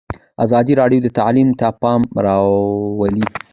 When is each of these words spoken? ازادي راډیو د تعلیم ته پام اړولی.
ازادي 0.45 0.73
راډیو 0.81 0.99
د 1.03 1.07
تعلیم 1.17 1.49
ته 1.59 1.67
پام 1.81 2.01
اړولی. 2.17 3.23